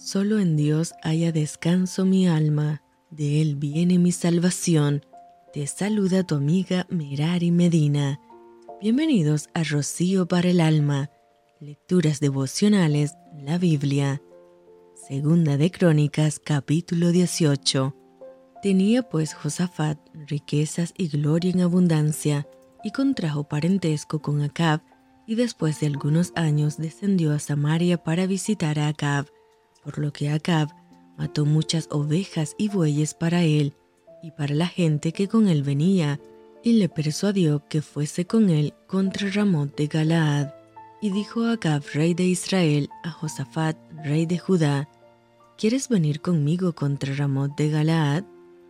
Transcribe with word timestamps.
Solo 0.00 0.38
en 0.38 0.54
Dios 0.54 0.94
haya 1.02 1.32
descanso 1.32 2.04
mi 2.04 2.28
alma, 2.28 2.82
de 3.10 3.42
Él 3.42 3.56
viene 3.56 3.98
mi 3.98 4.12
salvación. 4.12 5.04
Te 5.52 5.66
saluda 5.66 6.22
tu 6.22 6.36
amiga 6.36 6.86
Merari 6.88 7.50
Medina. 7.50 8.20
Bienvenidos 8.80 9.48
a 9.54 9.64
Rocío 9.64 10.28
para 10.28 10.50
el 10.50 10.60
Alma, 10.60 11.10
Lecturas 11.58 12.20
Devocionales, 12.20 13.14
la 13.42 13.58
Biblia. 13.58 14.22
Segunda 15.08 15.56
de 15.56 15.72
Crónicas, 15.72 16.38
capítulo 16.38 17.10
18. 17.10 17.96
Tenía 18.62 19.02
pues 19.02 19.34
Josafat 19.34 19.98
riquezas 20.14 20.94
y 20.96 21.08
gloria 21.08 21.50
en 21.50 21.60
abundancia, 21.60 22.46
y 22.84 22.92
contrajo 22.92 23.48
parentesco 23.48 24.22
con 24.22 24.42
Acab, 24.42 24.80
y 25.26 25.34
después 25.34 25.80
de 25.80 25.88
algunos 25.88 26.32
años 26.36 26.76
descendió 26.76 27.32
a 27.32 27.40
Samaria 27.40 27.98
para 27.98 28.26
visitar 28.26 28.78
a 28.78 28.86
Acab, 28.86 29.26
por 29.88 29.96
lo 29.96 30.12
que 30.12 30.28
Acab 30.28 30.68
mató 31.16 31.46
muchas 31.46 31.88
ovejas 31.90 32.54
y 32.58 32.68
bueyes 32.68 33.14
para 33.14 33.44
él 33.44 33.72
y 34.22 34.32
para 34.32 34.54
la 34.54 34.66
gente 34.66 35.12
que 35.12 35.28
con 35.28 35.48
él 35.48 35.62
venía, 35.62 36.20
y 36.62 36.74
le 36.74 36.90
persuadió 36.90 37.66
que 37.70 37.80
fuese 37.80 38.26
con 38.26 38.50
él 38.50 38.74
contra 38.86 39.30
Ramón 39.30 39.72
de 39.78 39.86
Galaad. 39.86 40.52
Y 41.00 41.08
dijo 41.08 41.46
Acab, 41.46 41.84
rey 41.94 42.12
de 42.12 42.24
Israel, 42.24 42.90
a 43.02 43.10
Josafat, 43.10 43.78
rey 44.04 44.26
de 44.26 44.36
Judá, 44.38 44.90
¿Quieres 45.56 45.88
venir 45.88 46.20
conmigo 46.20 46.74
contra 46.74 47.14
Ramón 47.14 47.54
de 47.56 47.70
Galaad? 47.70 48.24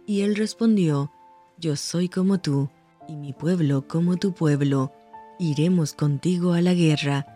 Y 0.07 0.21
él 0.21 0.37
respondió, 0.37 1.11
Yo 1.59 1.75
soy 1.75 2.09
como 2.09 2.39
tú, 2.39 2.71
y 3.09 3.17
mi 3.17 3.33
pueblo 3.33 3.89
como 3.89 4.19
tu 4.19 4.35
pueblo, 4.35 4.93
iremos 5.41 5.95
contigo 5.95 6.53
a 6.53 6.61
la 6.61 6.75
guerra. 6.75 7.27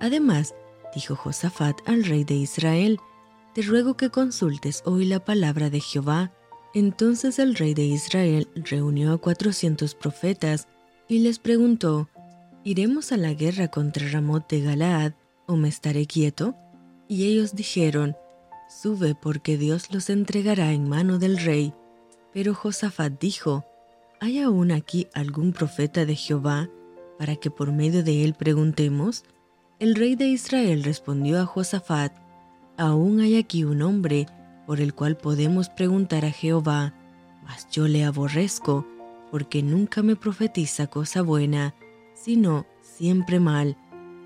Además, 0.00 0.54
dijo 0.94 1.16
Josafat 1.16 1.86
al 1.86 2.02
rey 2.04 2.24
de 2.24 2.36
Israel, 2.36 2.98
te 3.56 3.62
ruego 3.62 3.96
que 3.96 4.10
consultes 4.10 4.82
hoy 4.84 5.06
la 5.06 5.24
palabra 5.24 5.70
de 5.70 5.80
Jehová. 5.80 6.30
Entonces 6.74 7.38
el 7.38 7.54
rey 7.54 7.72
de 7.72 7.84
Israel 7.84 8.50
reunió 8.54 9.14
a 9.14 9.16
cuatrocientos 9.16 9.94
profetas 9.94 10.68
y 11.08 11.20
les 11.20 11.38
preguntó, 11.38 12.10
¿Iremos 12.64 13.12
a 13.12 13.16
la 13.16 13.32
guerra 13.32 13.68
contra 13.68 14.10
Ramot 14.10 14.46
de 14.50 14.60
Galaad 14.60 15.14
o 15.46 15.56
me 15.56 15.68
estaré 15.68 16.04
quieto? 16.04 16.54
Y 17.08 17.24
ellos 17.24 17.56
dijeron, 17.56 18.14
Sube 18.68 19.14
porque 19.14 19.56
Dios 19.56 19.90
los 19.90 20.10
entregará 20.10 20.72
en 20.72 20.86
mano 20.86 21.18
del 21.18 21.38
rey. 21.38 21.72
Pero 22.34 22.52
Josafat 22.52 23.18
dijo, 23.18 23.64
¿Hay 24.20 24.38
aún 24.38 24.70
aquí 24.70 25.08
algún 25.14 25.54
profeta 25.54 26.04
de 26.04 26.14
Jehová 26.14 26.68
para 27.18 27.36
que 27.36 27.50
por 27.50 27.72
medio 27.72 28.04
de 28.04 28.22
él 28.22 28.34
preguntemos? 28.34 29.24
El 29.78 29.94
rey 29.94 30.14
de 30.14 30.26
Israel 30.26 30.84
respondió 30.84 31.40
a 31.40 31.46
Josafat, 31.46 32.25
Aún 32.78 33.20
hay 33.20 33.36
aquí 33.36 33.64
un 33.64 33.82
hombre 33.82 34.26
por 34.66 34.80
el 34.80 34.94
cual 34.94 35.16
podemos 35.16 35.68
preguntar 35.70 36.24
a 36.24 36.30
Jehová, 36.30 36.92
mas 37.44 37.68
yo 37.70 37.88
le 37.88 38.04
aborrezco, 38.04 38.86
porque 39.30 39.62
nunca 39.62 40.02
me 40.02 40.16
profetiza 40.16 40.86
cosa 40.86 41.22
buena, 41.22 41.74
sino 42.14 42.66
siempre 42.82 43.40
mal. 43.40 43.76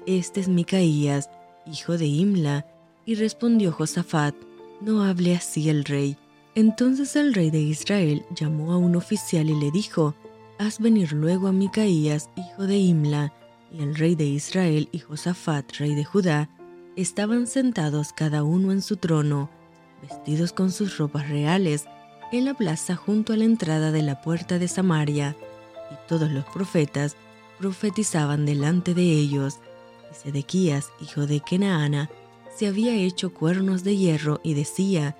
Este 0.06 0.40
es 0.40 0.48
Micaías, 0.48 1.30
hijo 1.66 1.96
de 1.96 2.06
Imla. 2.06 2.66
Y 3.06 3.14
respondió 3.14 3.72
Josafat, 3.72 4.34
no 4.80 5.02
hable 5.02 5.34
así 5.34 5.68
el 5.68 5.84
rey. 5.84 6.16
Entonces 6.54 7.16
el 7.16 7.34
rey 7.34 7.50
de 7.50 7.60
Israel 7.60 8.24
llamó 8.34 8.72
a 8.72 8.78
un 8.78 8.96
oficial 8.96 9.48
y 9.48 9.54
le 9.54 9.70
dijo, 9.70 10.14
haz 10.58 10.78
venir 10.80 11.12
luego 11.12 11.46
a 11.48 11.52
Micaías, 11.52 12.30
hijo 12.36 12.66
de 12.66 12.78
Imla. 12.78 13.32
Y 13.72 13.82
el 13.82 13.94
rey 13.94 14.14
de 14.16 14.26
Israel 14.26 14.88
y 14.92 14.98
Josafat, 14.98 15.72
rey 15.78 15.94
de 15.94 16.04
Judá, 16.04 16.48
estaban 16.96 17.46
sentados 17.46 18.12
cada 18.12 18.42
uno 18.42 18.72
en 18.72 18.82
su 18.82 18.96
trono, 18.96 19.50
vestidos 20.02 20.52
con 20.52 20.70
sus 20.70 20.98
ropas 20.98 21.28
reales, 21.28 21.86
en 22.32 22.44
la 22.44 22.54
plaza 22.54 22.96
junto 22.96 23.32
a 23.32 23.36
la 23.36 23.44
entrada 23.44 23.92
de 23.92 24.02
la 24.02 24.20
puerta 24.20 24.58
de 24.58 24.68
Samaria, 24.68 25.36
y 25.90 26.08
todos 26.08 26.30
los 26.30 26.44
profetas 26.46 27.16
profetizaban 27.58 28.46
delante 28.46 28.94
de 28.94 29.02
ellos, 29.02 29.58
y 30.10 30.14
Sedequías, 30.14 30.90
hijo 31.00 31.26
de 31.26 31.40
Kenaana, 31.40 32.10
se 32.56 32.66
había 32.66 32.94
hecho 32.94 33.32
cuernos 33.32 33.84
de 33.84 33.96
hierro 33.96 34.40
y 34.42 34.54
decía, 34.54 35.16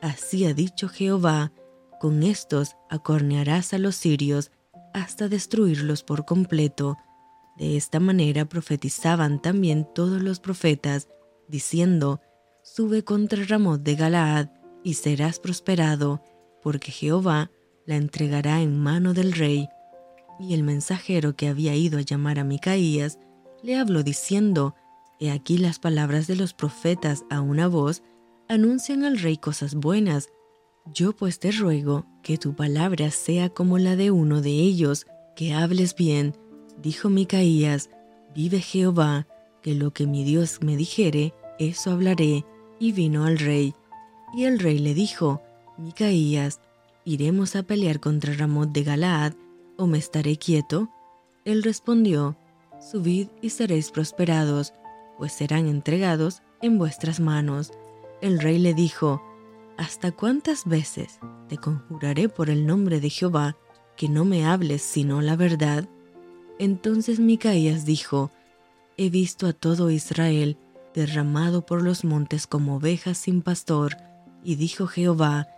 Así 0.00 0.44
ha 0.44 0.54
dicho 0.54 0.88
Jehová, 0.88 1.52
con 2.00 2.22
estos 2.22 2.76
acornearás 2.90 3.72
a 3.72 3.78
los 3.78 3.96
sirios 3.96 4.50
hasta 4.92 5.28
destruirlos 5.28 6.02
por 6.02 6.24
completo. 6.24 6.98
De 7.56 7.76
esta 7.76 8.00
manera 8.00 8.44
profetizaban 8.44 9.40
también 9.40 9.88
todos 9.94 10.20
los 10.20 10.40
profetas, 10.40 11.08
diciendo, 11.48 12.20
Sube 12.62 13.04
contra 13.04 13.44
Ramot 13.44 13.82
de 13.82 13.94
Galaad 13.94 14.48
y 14.82 14.94
serás 14.94 15.38
prosperado, 15.38 16.22
porque 16.62 16.90
Jehová 16.90 17.50
la 17.86 17.96
entregará 17.96 18.62
en 18.62 18.78
mano 18.80 19.12
del 19.14 19.32
rey. 19.32 19.68
Y 20.40 20.54
el 20.54 20.62
mensajero 20.62 21.36
que 21.36 21.48
había 21.48 21.74
ido 21.74 21.98
a 21.98 22.02
llamar 22.02 22.38
a 22.38 22.44
Micaías 22.44 23.18
le 23.62 23.76
habló 23.76 24.02
diciendo, 24.02 24.74
He 25.20 25.30
aquí 25.30 25.58
las 25.58 25.78
palabras 25.78 26.26
de 26.26 26.36
los 26.36 26.54
profetas 26.54 27.24
a 27.30 27.40
una 27.40 27.68
voz 27.68 28.02
anuncian 28.48 29.04
al 29.04 29.18
rey 29.18 29.36
cosas 29.36 29.74
buenas. 29.74 30.28
Yo 30.92 31.14
pues 31.14 31.38
te 31.38 31.50
ruego 31.50 32.06
que 32.22 32.36
tu 32.36 32.54
palabra 32.54 33.10
sea 33.10 33.48
como 33.48 33.78
la 33.78 33.96
de 33.96 34.10
uno 34.10 34.42
de 34.42 34.50
ellos, 34.50 35.06
que 35.36 35.54
hables 35.54 35.94
bien. 35.94 36.36
Dijo 36.78 37.08
Micaías, 37.08 37.90
vive 38.34 38.60
Jehová, 38.60 39.26
que 39.64 39.74
lo 39.74 39.92
que 39.92 40.06
mi 40.06 40.24
Dios 40.24 40.58
me 40.60 40.76
dijere, 40.76 41.32
eso 41.58 41.90
hablaré. 41.90 42.44
Y 42.78 42.92
vino 42.92 43.24
al 43.24 43.38
rey. 43.38 43.74
Y 44.34 44.44
el 44.44 44.58
rey 44.58 44.78
le 44.78 44.92
dijo, 44.92 45.40
Micaías, 45.78 46.60
¿iremos 47.06 47.56
a 47.56 47.62
pelear 47.62 47.98
contra 47.98 48.34
Ramot 48.34 48.72
de 48.72 48.82
Galaad, 48.82 49.32
o 49.78 49.86
me 49.86 49.96
estaré 49.96 50.36
quieto? 50.36 50.90
Él 51.46 51.62
respondió, 51.62 52.36
Subid 52.78 53.28
y 53.40 53.48
seréis 53.50 53.90
prosperados, 53.90 54.74
pues 55.16 55.32
serán 55.32 55.66
entregados 55.66 56.42
en 56.60 56.76
vuestras 56.76 57.18
manos. 57.18 57.72
El 58.20 58.40
rey 58.40 58.58
le 58.58 58.74
dijo, 58.74 59.22
¿Hasta 59.78 60.12
cuántas 60.12 60.66
veces 60.66 61.20
te 61.48 61.56
conjuraré 61.56 62.28
por 62.28 62.50
el 62.50 62.66
nombre 62.66 63.00
de 63.00 63.08
Jehová 63.08 63.56
que 63.96 64.10
no 64.10 64.26
me 64.26 64.44
hables 64.44 64.82
sino 64.82 65.22
la 65.22 65.36
verdad? 65.36 65.88
Entonces 66.58 67.18
Micaías 67.18 67.86
dijo, 67.86 68.30
He 68.96 69.10
visto 69.10 69.46
a 69.46 69.52
todo 69.52 69.90
Israel 69.90 70.56
derramado 70.94 71.66
por 71.66 71.82
los 71.82 72.04
montes 72.04 72.46
como 72.46 72.76
ovejas 72.76 73.18
sin 73.18 73.42
pastor, 73.42 73.96
y 74.44 74.54
dijo 74.54 74.86
Jehová, 74.86 75.48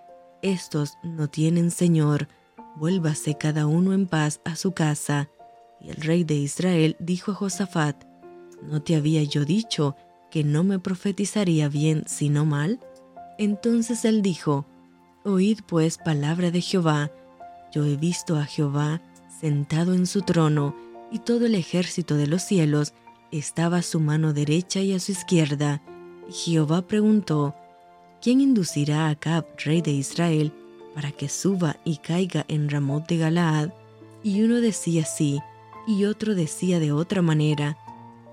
Estos 0.41 0.97
no 1.03 1.29
tienen 1.29 1.71
Señor, 1.71 2.29
vuélvase 2.77 3.37
cada 3.37 3.67
uno 3.67 3.93
en 3.93 4.07
paz 4.07 4.41
a 4.45 4.57
su 4.57 4.73
casa. 4.73 5.29
Y 5.81 5.91
el 5.91 5.97
rey 5.97 6.25
de 6.25 6.35
Israel 6.35 6.97
dijo 6.99 7.33
a 7.33 7.35
Josafat, 7.35 8.05
¿no 8.63 8.81
te 8.81 8.97
había 8.97 9.23
yo 9.23 9.45
dicho 9.45 9.97
que 10.31 10.43
no 10.43 10.65
me 10.65 10.79
profetizaría 10.79 11.69
bien 11.69 12.05
sino 12.07 12.47
mal? 12.47 12.81
Entonces 13.39 14.07
él 14.07 14.23
dijo, 14.23 14.67
Oíd 15.25 15.61
pues 15.67 15.99
palabra 15.99 16.51
de 16.51 16.63
Jehová, 16.63 17.11
yo 17.73 17.85
he 17.85 17.97
visto 17.97 18.37
a 18.37 18.47
Jehová 18.47 19.03
sentado 19.41 19.93
en 19.93 20.07
su 20.07 20.23
trono, 20.23 20.75
y 21.11 21.19
todo 21.21 21.47
el 21.47 21.55
ejército 21.55 22.17
de 22.17 22.27
los 22.27 22.43
cielos 22.43 22.95
estaba 23.31 23.79
a 23.79 23.83
su 23.83 24.01
mano 24.01 24.33
derecha 24.33 24.81
y 24.81 24.93
a 24.93 25.01
su 25.01 25.13
izquierda. 25.13 25.83
Jehová 26.31 26.83
preguntó, 26.83 27.55
¿quién 28.21 28.41
inducirá 28.41 29.07
a 29.07 29.11
Acab, 29.11 29.47
rey 29.65 29.83
de 29.83 29.93
Israel, 29.93 30.53
para 30.95 31.13
que 31.13 31.29
suba 31.29 31.77
y 31.85 31.99
caiga 31.99 32.45
en 32.49 32.69
Ramot 32.69 33.07
de 33.09 33.19
Galaad? 33.19 33.71
Y 34.23 34.43
uno 34.43 34.61
decía 34.61 35.05
sí, 35.05 35.41
y 35.87 36.05
otro 36.05 36.35
decía 36.35 36.81
de 36.81 36.93
otra 36.93 37.23
manera. 37.23 37.77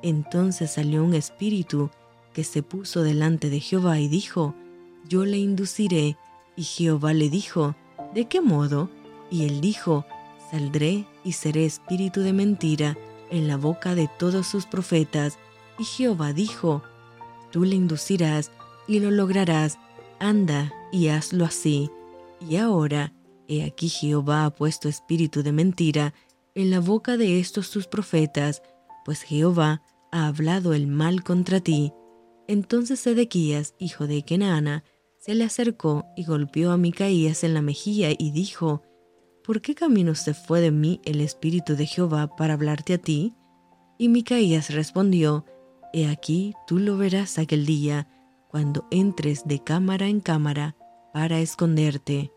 Entonces 0.02 0.72
salió 0.72 1.04
un 1.04 1.14
espíritu 1.14 1.90
que 2.34 2.44
se 2.44 2.64
puso 2.64 3.04
delante 3.04 3.50
de 3.50 3.60
Jehová 3.60 4.00
y 4.00 4.08
dijo, 4.08 4.56
Yo 5.08 5.26
le 5.26 5.38
induciré. 5.38 6.18
Y 6.56 6.64
Jehová 6.64 7.14
le 7.14 7.30
dijo, 7.30 7.76
¿de 8.14 8.26
qué 8.26 8.40
modo? 8.40 8.90
Y 9.32 9.46
él 9.46 9.60
dijo, 9.62 10.06
Saldré 10.52 11.06
y 11.24 11.32
seré 11.32 11.66
espíritu 11.66 12.22
de 12.22 12.34
mentira 12.34 12.98
en 13.34 13.48
la 13.48 13.58
boca 13.58 13.96
de 13.96 14.08
todos 14.20 14.48
sus 14.48 14.66
profetas. 14.66 15.40
Y 15.80 15.84
Jehová 15.84 16.34
dijo, 16.34 16.84
Tú 17.52 17.66
le 17.66 17.76
inducirás 17.76 18.52
y 18.88 19.00
lo 19.00 19.12
lograrás, 19.12 19.80
anda 20.20 20.72
y 20.92 21.08
hazlo 21.08 21.44
así. 21.44 21.90
Y 22.40 22.58
ahora, 22.58 23.14
he 23.48 23.64
aquí 23.64 23.90
Jehová 23.90 24.46
ha 24.46 24.50
puesto 24.52 24.88
espíritu 24.88 25.44
de 25.44 25.52
mentira 25.52 26.14
en 26.56 26.70
la 26.70 26.80
boca 26.80 27.18
de 27.18 27.40
estos 27.40 27.72
tus 27.72 27.88
profetas, 27.88 28.62
pues 29.04 29.24
Jehová 29.24 29.82
ha 30.12 30.28
hablado 30.28 30.74
el 30.74 30.86
mal 30.86 31.24
contra 31.24 31.60
ti. 31.60 31.92
Entonces 32.48 33.00
Sedequías, 33.00 33.74
hijo 33.80 34.06
de 34.06 34.24
Kenaana, 34.24 34.84
se 35.18 35.34
le 35.34 35.44
acercó 35.44 36.06
y 36.16 36.26
golpeó 36.26 36.72
a 36.72 36.78
Micaías 36.78 37.44
en 37.44 37.56
la 37.56 37.62
mejilla 37.64 38.10
y 38.12 38.32
dijo, 38.32 38.84
¿por 39.44 39.62
qué 39.62 39.76
camino 39.76 40.16
se 40.16 40.34
fue 40.34 40.62
de 40.62 40.72
mí 40.72 41.02
el 41.06 41.22
Espíritu 41.22 41.76
de 41.76 41.86
Jehová 41.86 42.36
para 42.36 42.54
hablarte 42.54 42.94
a 42.94 42.98
ti? 42.98 43.34
Y 43.98 44.10
Micaías 44.10 44.74
respondió, 44.74 45.46
He 45.94 46.08
aquí 46.08 46.54
tú 46.66 46.80
lo 46.80 46.98
verás 46.98 47.38
aquel 47.38 47.66
día, 47.66 48.08
cuando 48.50 48.88
entres 48.92 49.46
de 49.46 49.64
cámara 49.64 50.08
en 50.08 50.20
cámara 50.20 50.76
para 51.14 51.40
esconderte. 51.40 52.32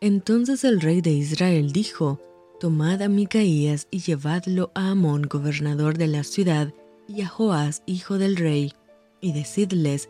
Entonces 0.00 0.64
el 0.64 0.80
rey 0.80 1.00
de 1.00 1.10
Israel 1.10 1.72
dijo, 1.72 2.20
Tomad 2.60 3.02
a 3.02 3.08
Micaías 3.08 3.88
y 3.90 4.00
llevadlo 4.00 4.70
a 4.74 4.90
Amón, 4.90 5.22
gobernador 5.22 5.98
de 5.98 6.06
la 6.06 6.24
ciudad, 6.24 6.72
y 7.08 7.22
a 7.22 7.28
Joás, 7.28 7.82
hijo 7.86 8.18
del 8.18 8.36
rey, 8.36 8.72
y 9.20 9.32
decidles, 9.32 10.08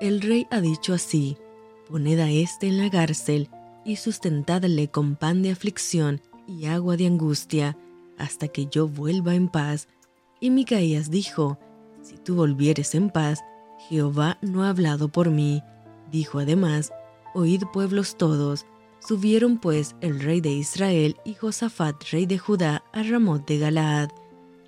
el 0.00 0.20
rey 0.20 0.46
ha 0.50 0.60
dicho 0.60 0.92
así, 0.92 1.36
poned 1.88 2.18
a 2.18 2.30
éste 2.30 2.66
en 2.66 2.78
la 2.78 2.90
cárcel 2.90 3.48
y 3.84 3.96
sustentadle 3.96 4.88
con 4.88 5.16
pan 5.16 5.42
de 5.42 5.50
aflicción 5.50 6.20
y 6.46 6.66
agua 6.66 6.96
de 6.96 7.06
angustia, 7.06 7.76
hasta 8.18 8.48
que 8.48 8.66
yo 8.66 8.88
vuelva 8.88 9.34
en 9.34 9.48
paz. 9.48 9.88
Y 10.40 10.50
Micaías 10.50 11.10
dijo, 11.10 11.58
si 12.02 12.16
tú 12.18 12.36
volvieres 12.36 12.94
en 12.94 13.10
paz, 13.10 13.40
Jehová 13.88 14.38
no 14.42 14.64
ha 14.64 14.70
hablado 14.70 15.08
por 15.08 15.30
mí. 15.30 15.62
Dijo 16.10 16.38
además, 16.38 16.92
oíd 17.34 17.62
pueblos 17.72 18.16
todos. 18.16 18.66
Subieron 19.00 19.58
pues 19.58 19.96
el 20.00 20.20
rey 20.20 20.40
de 20.40 20.50
Israel 20.50 21.16
y 21.24 21.34
Josafat, 21.34 21.96
rey 22.10 22.26
de 22.26 22.38
Judá, 22.38 22.84
a 22.92 23.02
Ramot 23.02 23.46
de 23.46 23.58
Galaad. 23.58 24.10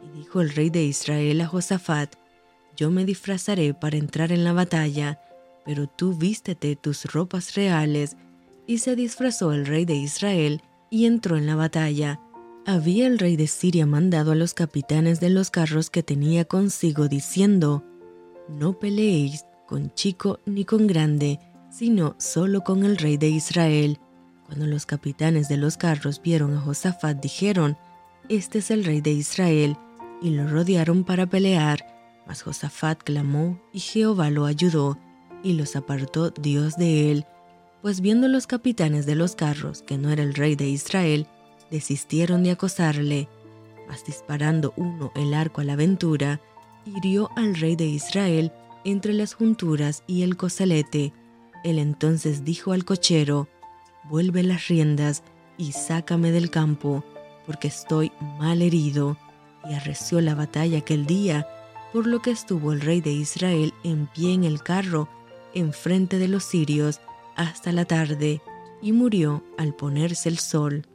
Y 0.02 0.19
dijo 0.19 0.40
el 0.40 0.50
rey 0.50 0.70
de 0.70 0.84
Israel 0.84 1.40
a 1.40 1.46
Josafat, 1.46 2.16
yo 2.76 2.90
me 2.90 3.06
disfrazaré 3.06 3.72
para 3.72 3.96
entrar 3.96 4.32
en 4.32 4.44
la 4.44 4.52
batalla, 4.52 5.19
pero 5.64 5.86
tú 5.86 6.14
vístete 6.14 6.76
tus 6.76 7.06
ropas 7.06 7.54
reales. 7.54 8.16
Y 8.66 8.78
se 8.78 8.96
disfrazó 8.96 9.52
el 9.52 9.66
rey 9.66 9.84
de 9.84 9.94
Israel 9.94 10.62
y 10.90 11.06
entró 11.06 11.36
en 11.36 11.46
la 11.46 11.56
batalla. 11.56 12.20
Había 12.66 13.06
el 13.06 13.18
rey 13.18 13.36
de 13.36 13.46
Siria 13.46 13.86
mandado 13.86 14.32
a 14.32 14.34
los 14.34 14.54
capitanes 14.54 15.20
de 15.20 15.30
los 15.30 15.50
carros 15.50 15.88
que 15.88 16.02
tenía 16.02 16.44
consigo, 16.44 17.06
diciendo, 17.06 17.84
No 18.48 18.78
peleéis 18.78 19.44
con 19.66 19.92
chico 19.94 20.40
ni 20.46 20.64
con 20.64 20.86
grande, 20.86 21.38
sino 21.70 22.16
solo 22.18 22.62
con 22.62 22.84
el 22.84 22.96
rey 22.96 23.16
de 23.16 23.28
Israel. 23.28 24.00
Cuando 24.46 24.66
los 24.66 24.86
capitanes 24.86 25.48
de 25.48 25.56
los 25.56 25.76
carros 25.76 26.20
vieron 26.22 26.56
a 26.56 26.60
Josafat, 26.60 27.20
dijeron, 27.20 27.76
Este 28.28 28.58
es 28.58 28.70
el 28.70 28.84
rey 28.84 29.00
de 29.00 29.12
Israel, 29.12 29.76
y 30.22 30.30
lo 30.30 30.48
rodearon 30.48 31.04
para 31.04 31.26
pelear. 31.26 31.86
Mas 32.26 32.42
Josafat 32.42 33.02
clamó, 33.02 33.60
y 33.72 33.80
Jehová 33.80 34.30
lo 34.30 34.46
ayudó, 34.46 34.98
y 35.42 35.52
los 35.52 35.76
apartó 35.76 36.30
Dios 36.30 36.76
de 36.76 37.12
él. 37.12 37.26
Pues 37.86 38.00
viendo 38.00 38.26
los 38.26 38.48
capitanes 38.48 39.06
de 39.06 39.14
los 39.14 39.36
carros 39.36 39.82
que 39.82 39.96
no 39.96 40.10
era 40.10 40.24
el 40.24 40.34
rey 40.34 40.56
de 40.56 40.66
Israel, 40.66 41.28
desistieron 41.70 42.42
de 42.42 42.50
acosarle, 42.50 43.28
mas 43.86 44.04
disparando 44.04 44.74
uno 44.76 45.12
el 45.14 45.32
arco 45.32 45.60
a 45.60 45.64
la 45.64 45.74
aventura, 45.74 46.40
hirió 46.84 47.30
al 47.36 47.54
rey 47.54 47.76
de 47.76 47.84
Israel 47.84 48.50
entre 48.84 49.12
las 49.12 49.34
junturas 49.34 50.02
y 50.08 50.24
el 50.24 50.36
coselete. 50.36 51.12
Él 51.62 51.78
entonces 51.78 52.42
dijo 52.44 52.72
al 52.72 52.84
cochero, 52.84 53.46
vuelve 54.10 54.42
las 54.42 54.66
riendas 54.66 55.22
y 55.56 55.70
sácame 55.70 56.32
del 56.32 56.50
campo, 56.50 57.04
porque 57.46 57.68
estoy 57.68 58.10
mal 58.40 58.62
herido. 58.62 59.16
Y 59.70 59.74
arreció 59.74 60.20
la 60.20 60.34
batalla 60.34 60.78
aquel 60.78 61.06
día, 61.06 61.46
por 61.92 62.08
lo 62.08 62.20
que 62.20 62.32
estuvo 62.32 62.72
el 62.72 62.80
rey 62.80 63.00
de 63.00 63.12
Israel 63.12 63.72
en 63.84 64.08
pie 64.08 64.34
en 64.34 64.42
el 64.42 64.60
carro, 64.64 65.08
enfrente 65.54 66.18
de 66.18 66.26
los 66.26 66.42
sirios, 66.42 67.00
hasta 67.36 67.72
la 67.72 67.84
tarde, 67.84 68.42
y 68.82 68.92
murió 68.92 69.44
al 69.56 69.74
ponerse 69.74 70.28
el 70.28 70.38
sol. 70.38 70.86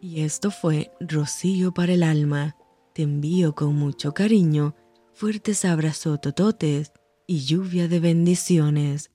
Y 0.00 0.20
esto 0.20 0.50
fue 0.50 0.92
Rocío 1.00 1.72
para 1.72 1.92
el 1.92 2.02
alma. 2.02 2.56
Te 2.94 3.02
envío 3.02 3.54
con 3.54 3.74
mucho 3.74 4.14
cariño, 4.14 4.74
fuertes 5.12 5.64
abrazos 5.64 6.20
tototes 6.20 6.92
y 7.26 7.40
lluvia 7.40 7.88
de 7.88 8.00
bendiciones. 8.00 9.10